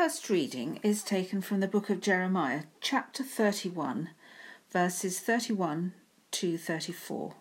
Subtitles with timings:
[0.00, 4.10] First reading is taken from the book of Jeremiah, chapter 31,
[4.70, 5.92] verses 31
[6.30, 7.34] to 34.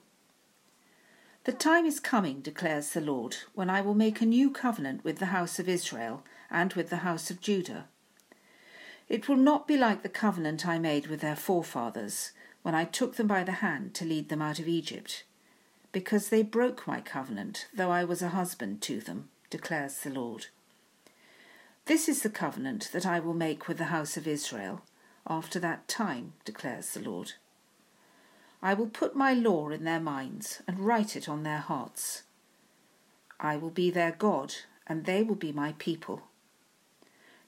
[1.44, 5.19] The time is coming, declares the Lord, when I will make a new covenant with
[5.19, 7.90] the house of Israel and with the house of Judah.
[9.07, 12.31] It will not be like the covenant I made with their forefathers
[12.63, 15.25] when I took them by the hand to lead them out of Egypt,
[15.91, 20.47] because they broke my covenant, though I was a husband to them, declares the Lord.
[21.88, 24.81] This is the covenant that I will make with the house of Israel
[25.25, 27.34] after that time, declares the Lord.
[28.62, 32.24] I will put my law in their minds and write it on their hearts.
[33.40, 34.53] I will be their God,
[34.86, 36.24] and they will be my people.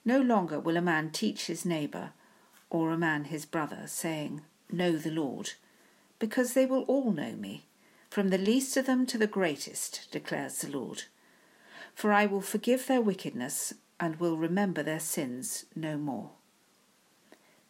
[0.05, 2.11] No longer will a man teach his neighbour,
[2.69, 4.39] or a man his brother, saying,
[4.71, 5.51] Know the Lord,
[6.17, 7.65] because they will all know me,
[8.09, 11.03] from the least of them to the greatest, declares the Lord.
[11.93, 16.31] For I will forgive their wickedness and will remember their sins no more.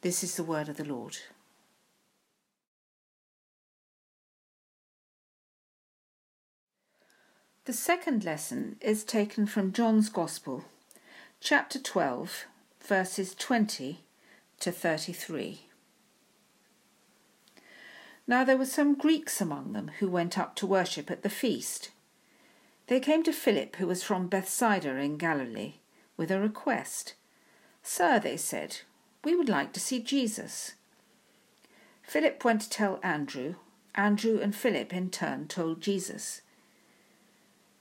[0.02, 1.18] This is the word of the Lord.
[7.66, 10.66] The second lesson is taken from John's Gospel,
[11.40, 12.46] chapter 12,
[12.82, 14.00] verses 20
[14.60, 15.62] to 33.
[18.26, 21.92] Now there were some Greeks among them who went up to worship at the feast.
[22.88, 25.76] They came to Philip, who was from Bethsaida in Galilee
[26.20, 27.16] with a request.
[27.82, 28.82] Sir, they said,
[29.24, 30.74] we would like to see Jesus.
[32.04, 33.56] Philip went to tell Andrew.
[33.96, 36.42] Andrew and Philip in turn told Jesus.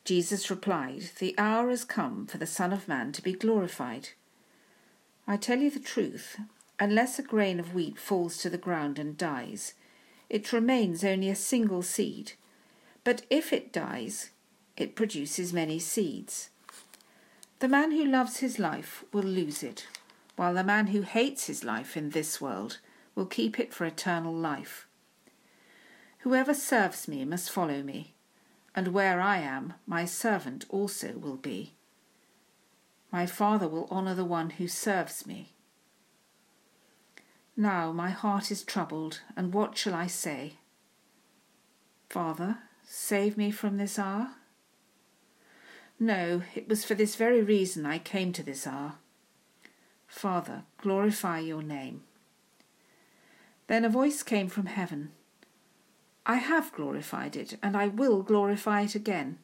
[0.05, 4.11] Jesus replied, The hour has come for the Son of Man to be glorified.
[5.26, 6.38] I tell you the truth,
[6.79, 9.75] unless a grain of wheat falls to the ground and dies,
[10.31, 12.32] it remains only a single seed.
[13.02, 14.31] But if it dies,
[14.76, 16.50] it produces many seeds.
[17.60, 19.88] The man who loves his life will lose it,
[20.37, 22.78] while the man who hates his life in this world
[23.16, 24.87] will keep it for eternal life.
[26.20, 28.14] Whoever serves me must follow me,
[28.76, 31.75] and where I am, my servant also will be.
[33.10, 35.52] My Father will honour the one who serves me.
[37.56, 40.58] Now my heart is troubled, and what shall I say?
[42.08, 44.38] Father, save me from this hour?
[46.00, 48.94] No, it was for this very reason I came to this hour.
[50.06, 52.02] Father, glorify your name.
[53.66, 55.10] Then a voice came from heaven.
[56.24, 59.38] I have glorified it, and I will glorify it again.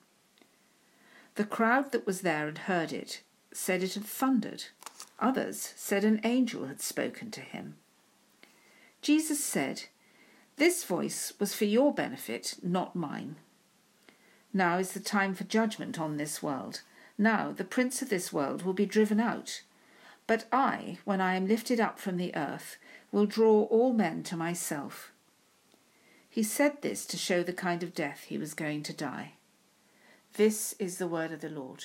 [1.35, 3.23] The crowd that was there and heard it
[3.53, 4.65] said it had thundered.
[5.19, 7.77] Others said an angel had spoken to him.
[9.03, 9.85] Jesus said,
[10.57, 13.37] This voice was for your benefit, not mine.
[14.57, 16.83] Now is the time for judgment on this world.
[17.19, 19.63] Now the prince of this world will be driven out.
[20.29, 22.79] But I, when I am lifted up from the earth,
[23.11, 25.13] will draw all men to myself.
[26.31, 29.33] He said this to show the kind of death he was going to die.
[30.35, 31.85] This is the word of the Lord.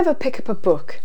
[0.00, 0.98] Ever pick up a book,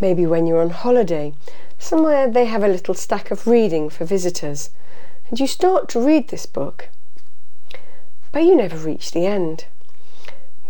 [0.00, 1.34] maybe when you're on holiday,
[1.78, 4.70] somewhere they have a little stack of reading for visitors,
[5.28, 6.88] and you start to read this book,
[8.32, 9.66] but you never reach the end?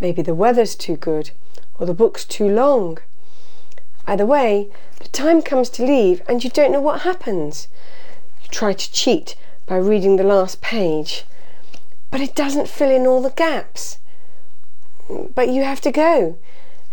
[0.01, 1.31] Maybe the weather's too good,
[1.79, 2.99] or the book's too long.
[4.05, 4.69] Either way,
[4.99, 7.69] the time comes to leave and you don't know what happens.
[8.43, 9.37] You try to cheat
[9.67, 11.25] by reading the last page,
[12.11, 13.99] but it doesn't fill in all the gaps.
[15.37, 16.37] But you have to go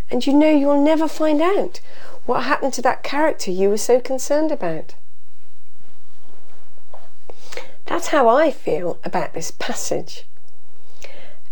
[0.09, 1.79] and you know you'll never find out
[2.25, 4.95] what happened to that character you were so concerned about.
[7.85, 10.25] That's how I feel about this passage.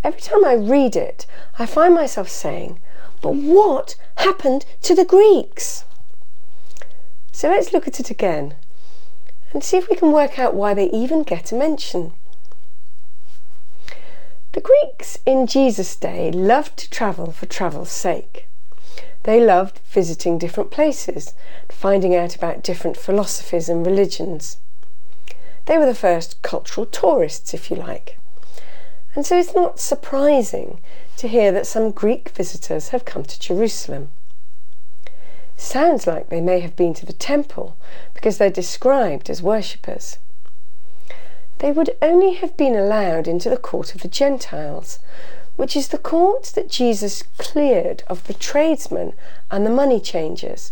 [0.04, 1.26] Every time I read it,
[1.58, 2.78] I find myself saying,
[3.22, 5.84] But what happened to the Greeks?
[7.32, 8.54] So let's look at it again
[9.52, 12.12] and see if we can work out why they even get a mention.
[14.56, 18.46] The Greeks in Jesus' day loved to travel for travel's sake.
[19.24, 21.34] They loved visiting different places,
[21.68, 24.56] finding out about different philosophies and religions.
[25.66, 28.18] They were the first cultural tourists, if you like.
[29.14, 30.80] And so it's not surprising
[31.18, 34.10] to hear that some Greek visitors have come to Jerusalem.
[35.58, 37.76] Sounds like they may have been to the temple
[38.14, 40.16] because they're described as worshippers.
[41.58, 44.98] They would only have been allowed into the court of the Gentiles,
[45.56, 49.14] which is the court that Jesus cleared of the tradesmen
[49.50, 50.70] and the money changers.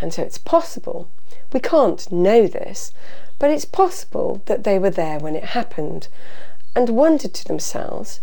[0.00, 1.08] And so it's possible,
[1.52, 2.92] we can't know this,
[3.38, 6.08] but it's possible that they were there when it happened
[6.76, 8.20] and wondered to themselves,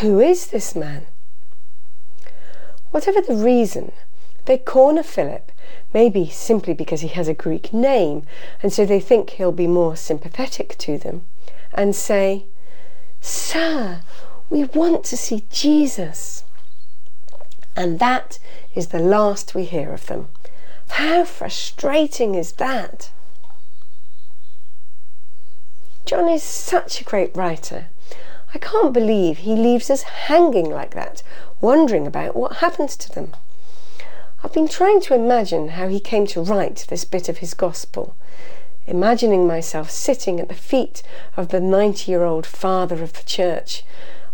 [0.00, 1.06] Who is this man?
[2.90, 3.92] Whatever the reason,
[4.50, 5.52] they corner Philip,
[5.94, 8.24] maybe simply because he has a Greek name,
[8.64, 11.24] and so they think he'll be more sympathetic to them,
[11.72, 12.46] and say,
[13.20, 14.00] Sir,
[14.48, 16.42] we want to see Jesus.
[17.76, 18.40] And that
[18.74, 20.26] is the last we hear of them.
[20.88, 23.12] How frustrating is that?
[26.04, 27.86] John is such a great writer.
[28.52, 31.22] I can't believe he leaves us hanging like that,
[31.60, 33.32] wondering about what happens to them.
[34.42, 38.16] I've been trying to imagine how he came to write this bit of his gospel,
[38.86, 41.02] imagining myself sitting at the feet
[41.36, 43.84] of the 90 year old father of the church,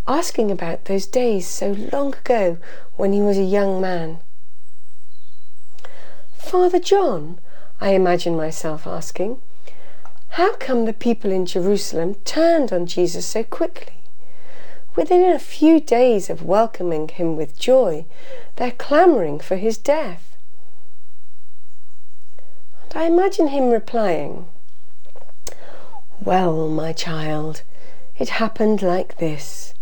[0.07, 2.59] asking about those days so long ago
[2.95, 4.21] when he was a young man.
[6.37, 7.41] Father John,
[7.81, 9.43] I imagine myself asking,
[10.31, 13.95] how come the people in Jerusalem turned on Jesus so quickly?
[14.97, 18.07] Within a few days of welcoming him with joy,
[18.57, 20.39] they're clamouring for his death.
[22.83, 24.49] And I imagine him replying,
[26.25, 27.63] Well, my child,
[28.19, 29.75] it happened like this.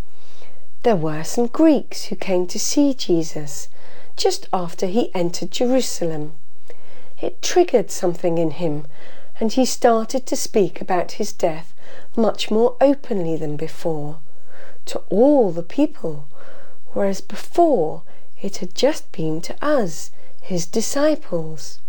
[0.82, 3.68] There were some Greeks who came to see Jesus
[4.16, 6.32] just after he entered Jerusalem.
[7.20, 8.86] It triggered something in him
[9.38, 11.72] and he started to speak about his death
[12.16, 14.18] much more openly than before,
[14.86, 16.28] to all the people,
[16.92, 18.02] whereas before
[18.40, 20.10] it had just been to us,
[20.40, 21.80] his disciples.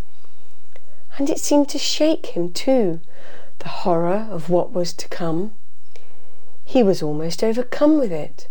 [1.17, 3.01] And it seemed to shake him too,
[3.59, 5.53] the horror of what was to come.
[6.63, 8.47] He was almost overcome with it,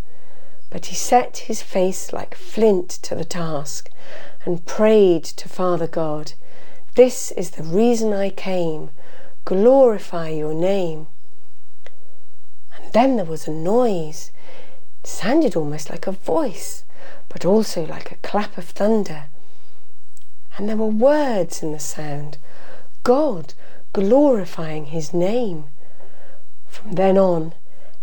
[0.70, 3.90] but he set his face like flint to the task
[4.44, 6.32] and prayed to Father God
[6.94, 8.90] this is the reason I came.
[9.44, 11.08] Glorify your name.
[12.94, 14.30] Then there was a noise.
[15.02, 16.84] It sounded almost like a voice,
[17.28, 19.24] but also like a clap of thunder.
[20.56, 22.38] And there were words in the sound.
[23.02, 23.54] God
[23.92, 25.64] glorifying his name.
[26.68, 27.54] From then on,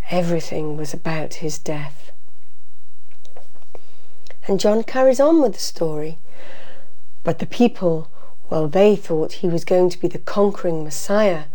[0.09, 2.11] everything was about his death.
[4.45, 6.17] And John carries on with the story.
[7.23, 8.09] But the people
[8.51, 11.45] well, they thought he was going to be the conquering Messiah,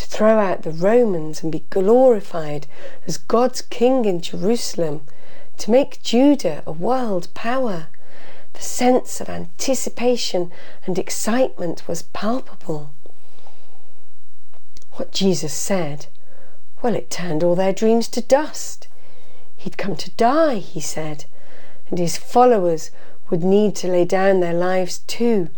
[0.00, 2.66] to throw out the Romans and be glorified
[3.06, 5.02] as God's king in Jerusalem,
[5.58, 7.88] to make Judah a world power.
[8.54, 10.50] The sense of anticipation
[10.86, 12.94] and excitement was palpable.
[14.92, 16.06] What Jesus said,
[16.82, 18.88] well, it turned all their dreams to dust.
[19.56, 21.26] He'd come to die, he said,
[21.90, 22.90] and his followers
[23.28, 25.50] would need to lay down their lives too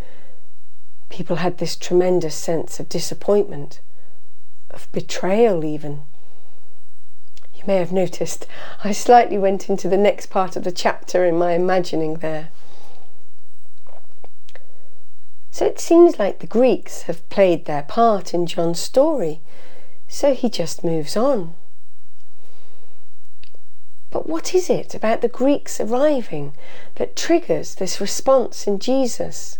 [1.13, 3.81] people had this tremendous sense of disappointment,
[4.73, 6.03] of betrayal, even.
[7.55, 8.47] You may have noticed
[8.83, 12.51] I slightly went into the next part of the chapter in my imagining there.
[15.51, 19.41] So it seems like the Greeks have played their part in John's story,
[20.09, 21.55] so he just moves on.
[24.11, 26.55] But what is it about the Greeks arriving
[26.97, 29.59] that triggers this response in Jesus?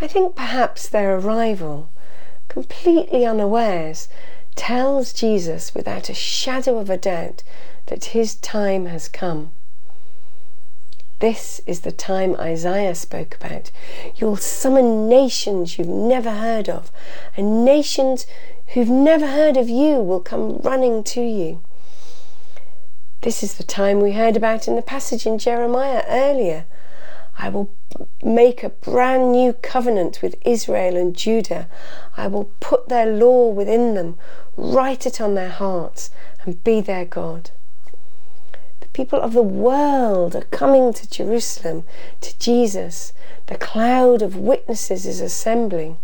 [0.00, 1.88] I think perhaps their arrival,
[2.52, 4.08] completely unawares,
[4.56, 7.42] tells Jesus without a shadow of a doubt
[7.86, 9.52] that his time has come.
[11.20, 13.70] This is the time Isaiah spoke about.
[14.16, 16.92] You'll summon nations you've never heard of,
[17.38, 18.26] and nations
[18.74, 21.62] who've never heard of you will come running to you.
[23.22, 26.66] This is the time we heard about in the passage in Jeremiah earlier.
[27.38, 27.70] I will
[28.22, 31.68] make a brand new covenant with Israel and Judah.
[32.16, 34.18] I will put their law within them,
[34.56, 36.10] write it on their hearts,
[36.44, 37.50] and be their God.
[38.80, 41.84] The people of the world are coming to Jerusalem,
[42.20, 43.12] to Jesus.
[43.46, 45.98] The cloud of witnesses is assembling.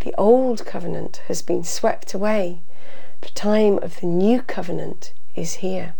[0.00, 2.60] The old covenant has been swept away.
[3.22, 5.94] The time of the new covenant is here.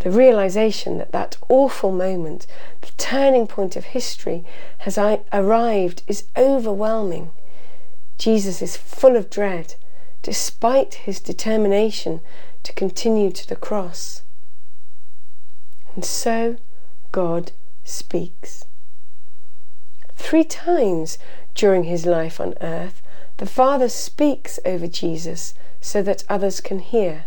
[0.00, 2.46] The realization that that awful moment,
[2.80, 4.44] the turning point of history,
[4.78, 7.30] has arrived is overwhelming.
[8.18, 9.74] Jesus is full of dread,
[10.22, 12.20] despite his determination
[12.62, 14.22] to continue to the cross.
[15.94, 16.56] And so
[17.12, 17.52] God
[17.84, 18.64] speaks.
[20.14, 21.18] Three times
[21.54, 23.02] during his life on earth,
[23.36, 27.26] the Father speaks over Jesus so that others can hear.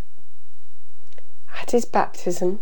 [1.61, 2.61] At his baptism,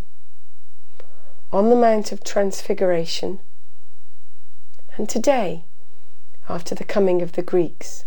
[1.51, 3.39] on the Mount of Transfiguration,
[4.97, 5.63] and today,
[6.49, 8.05] after the coming of the Greeks.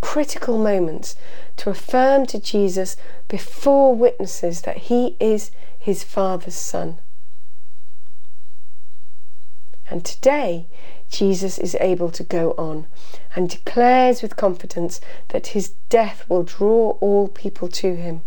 [0.00, 1.16] Critical moments
[1.56, 2.96] to affirm to Jesus
[3.28, 6.98] before witnesses that he is his Father's Son.
[9.90, 10.66] And today,
[11.10, 12.86] Jesus is able to go on
[13.34, 18.22] and declares with confidence that his death will draw all people to him.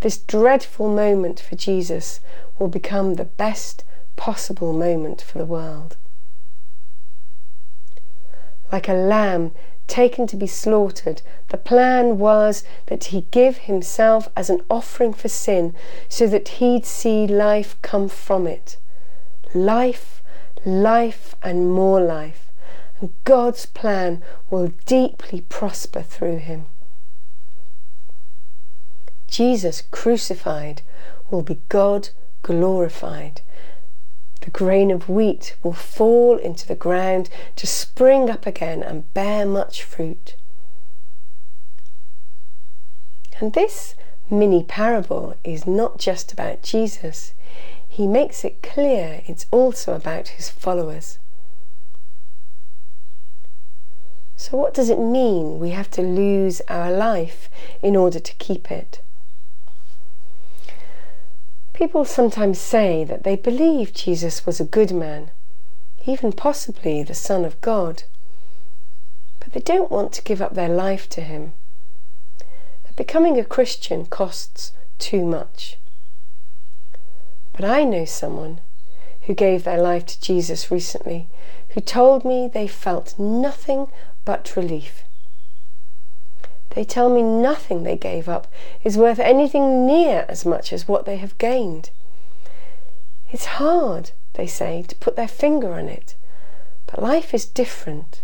[0.00, 2.20] This dreadful moment for Jesus
[2.58, 3.84] will become the best
[4.16, 5.96] possible moment for the world.
[8.70, 9.52] Like a lamb
[9.86, 15.28] taken to be slaughtered, the plan was that he give himself as an offering for
[15.28, 15.74] sin
[16.08, 18.78] so that he'd see life come from it.
[19.54, 20.22] Life,
[20.64, 22.50] life, and more life.
[23.00, 26.66] And God's plan will deeply prosper through him.
[29.32, 30.82] Jesus crucified
[31.30, 32.10] will be God
[32.42, 33.40] glorified.
[34.42, 39.46] The grain of wheat will fall into the ground to spring up again and bear
[39.46, 40.36] much fruit.
[43.40, 43.94] And this
[44.28, 47.32] mini parable is not just about Jesus.
[47.88, 51.18] He makes it clear it's also about his followers.
[54.36, 57.48] So, what does it mean we have to lose our life
[57.80, 59.00] in order to keep it?
[61.72, 65.30] People sometimes say that they believe Jesus was a good man,
[66.06, 68.04] even possibly the Son of God,
[69.40, 71.52] but they don't want to give up their life to him.
[72.94, 75.78] Becoming a Christian costs too much.
[77.52, 78.60] But I know someone
[79.22, 81.28] who gave their life to Jesus recently
[81.70, 83.88] who told me they felt nothing
[84.24, 85.04] but relief.
[86.74, 88.46] They tell me nothing they gave up
[88.82, 91.90] is worth anything near as much as what they have gained.
[93.30, 96.14] It's hard, they say, to put their finger on it,
[96.86, 98.22] but life is different,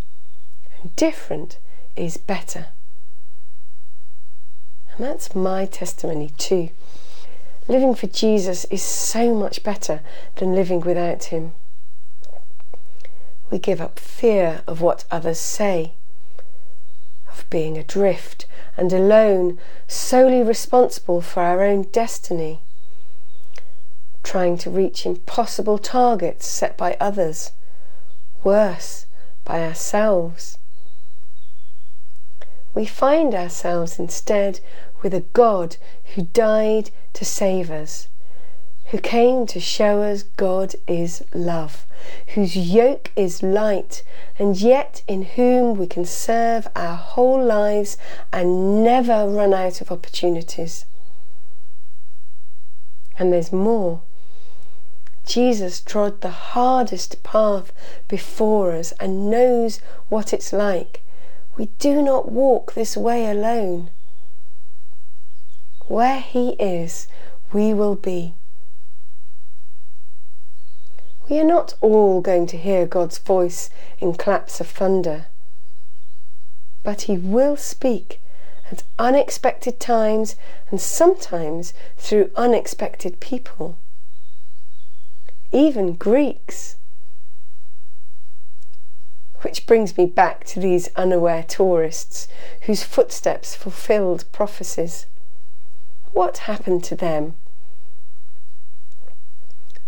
[0.81, 1.59] and different
[1.95, 2.69] is better.
[4.97, 6.71] And that's my testimony too.
[7.69, 10.01] Living for Jesus is so much better
[10.37, 11.53] than living without Him.
[13.51, 15.93] We give up fear of what others say
[17.39, 22.61] of being adrift and alone, solely responsible for our own destiny,
[24.23, 27.53] trying to reach impossible targets set by others,
[28.45, 29.07] worse,
[29.45, 30.59] by ourselves.
[32.75, 34.61] We find ourselves instead
[35.03, 35.77] with a God
[36.15, 38.09] who died to save us,
[38.91, 41.87] who came to show us God is love
[42.35, 44.03] whose yoke is light,
[44.39, 47.97] and yet in whom we can serve our whole lives
[48.33, 50.85] and never run out of opportunities.
[53.19, 54.03] And there's more.
[55.27, 57.73] Jesus trod the hardest path
[58.07, 61.03] before us and knows what it's like.
[61.57, 63.91] We do not walk this way alone.
[65.87, 67.09] Where He is,
[67.53, 68.35] we will be.
[71.29, 73.69] We are not all going to hear God's voice
[73.99, 75.27] in claps of thunder,
[76.83, 78.23] but He will speak
[78.73, 80.37] at unexpected times
[80.71, 83.79] and sometimes through unexpected people.
[85.53, 86.77] Even Greeks.
[89.43, 92.27] Which brings me back to these unaware tourists
[92.63, 95.05] whose footsteps fulfilled prophecies.
[96.13, 97.37] What happened to them?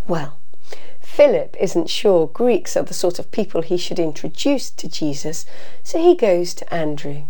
[0.07, 0.39] Well,
[1.12, 5.44] Philip isn't sure Greeks are the sort of people he should introduce to Jesus,
[5.83, 7.25] so he goes to Andrew.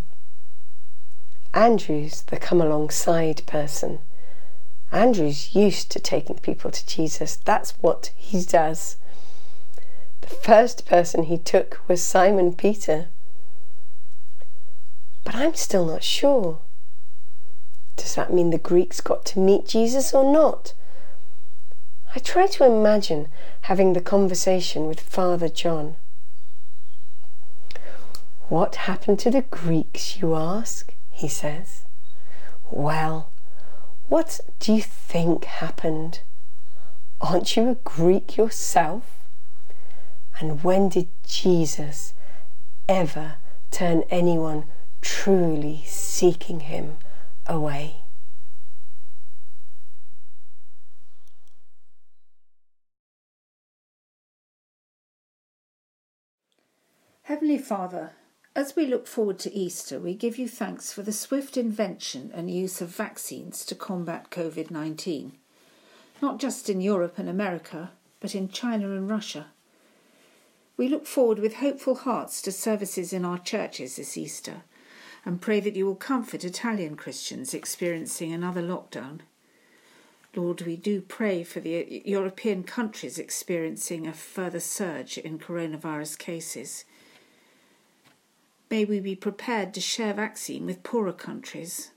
[1.53, 3.99] Andrew's the come alongside person.
[4.91, 7.37] Andrew's used to taking people to Jesus.
[7.43, 8.97] That's what he does.
[10.21, 13.09] The first person he took was Simon Peter.
[15.23, 16.59] But I'm still not sure.
[17.97, 20.73] Does that mean the Greeks got to meet Jesus or not?
[22.15, 23.27] I try to imagine
[23.61, 25.95] having the conversation with Father John.
[28.49, 30.93] What happened to the Greeks, you ask?
[31.09, 31.83] he says.
[32.69, 33.31] Well,
[34.07, 36.21] what do you think happened?
[37.21, 39.19] Aren't you a Greek yourself?
[40.39, 42.13] And when did Jesus
[42.89, 43.35] ever
[43.71, 44.65] turn anyone
[45.01, 46.97] truly seeking Him
[47.47, 48.00] away.
[57.31, 58.11] Heavenly Father,
[58.57, 62.51] as we look forward to Easter, we give you thanks for the swift invention and
[62.51, 65.37] use of vaccines to combat COVID 19,
[66.21, 69.47] not just in Europe and America, but in China and Russia.
[70.75, 74.63] We look forward with hopeful hearts to services in our churches this Easter
[75.23, 79.21] and pray that you will comfort Italian Christians experiencing another lockdown.
[80.35, 86.83] Lord, we do pray for the European countries experiencing a further surge in coronavirus cases.
[88.71, 91.91] May we be prepared to share vaccine with poorer countries,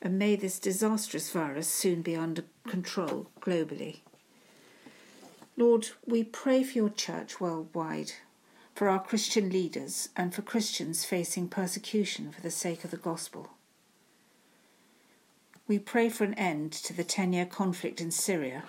[0.00, 3.98] and may this disastrous virus soon be under control globally.
[5.58, 8.12] Lord, we pray for your church worldwide,
[8.74, 13.50] for our Christian leaders, and for Christians facing persecution for the sake of the gospel.
[15.68, 18.62] We pray for an end to the 10 year conflict in Syria,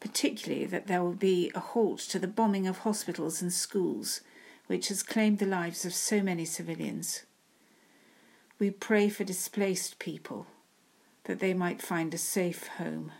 [0.00, 4.22] particularly that there will be a halt to the bombing of hospitals and schools
[4.66, 7.24] which has claimed the lives of so many civilians.
[8.58, 10.46] We pray for displaced people,
[11.24, 13.12] that they might find a safe home.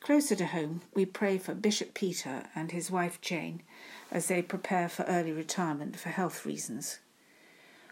[0.00, 3.62] Closer to home, we pray for Bishop Peter and his wife Jane
[4.10, 6.98] as they prepare for early retirement for health reasons.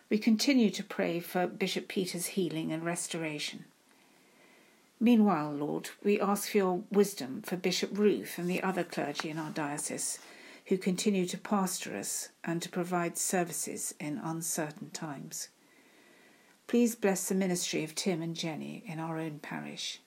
[0.08, 3.66] We continue to pray for Bishop Peter's healing and restoration.
[4.98, 9.38] Meanwhile, Lord, we ask for your wisdom for Bishop Ruth and the other clergy in
[9.38, 10.18] our diocese
[10.68, 15.48] who continue to pastor us and to provide services in uncertain times.
[16.66, 20.00] Please bless the ministry of Tim and Jenny in our own parish.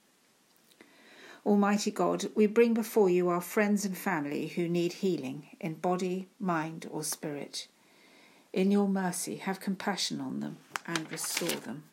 [1.43, 6.27] Almighty God, we bring before you our friends and family who need healing in body,
[6.39, 7.67] mind, or spirit.
[8.53, 11.85] In your mercy, have compassion on them and restore them.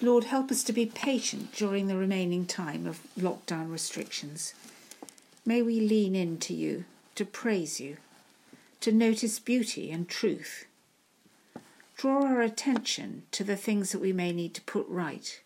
[0.00, 4.54] Lord, help us to be patient during the remaining time of lockdown restrictions.
[5.44, 6.84] May we lean in to you
[7.16, 7.96] to praise you,
[8.80, 10.66] to notice beauty and truth.
[11.96, 15.40] Draw our attention to the things that we may need to put right.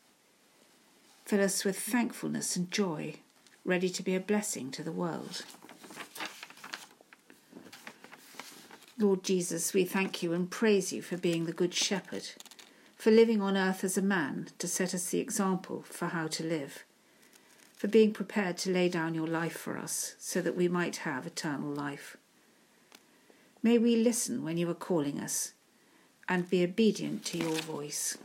[1.24, 3.14] Fill us with thankfulness and joy,
[3.64, 5.46] ready to be a blessing to the world.
[8.98, 12.28] Lord Jesus, we thank you and praise you for being the Good Shepherd
[13.02, 16.44] for living on earth as a man to set us the example for how to
[16.44, 16.84] live,
[17.76, 21.26] for being prepared to lay down your life for us so that we might have
[21.26, 22.16] eternal life.
[23.60, 25.54] May we listen when you are calling us
[26.28, 28.18] and be obedient to your voice.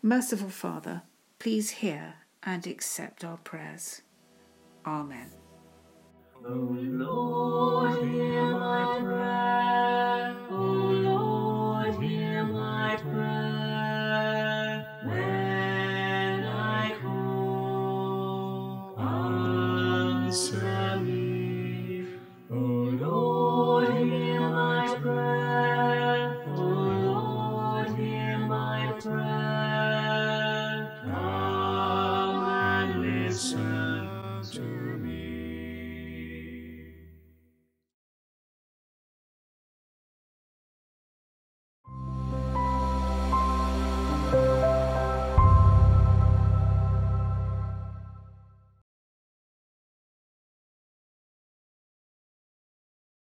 [0.00, 1.02] Merciful Father,
[1.38, 4.00] please hear and accept our prayers.
[4.86, 5.30] Amen.
[6.46, 10.36] O Lord, hear my prayer.
[10.50, 11.13] O Lord.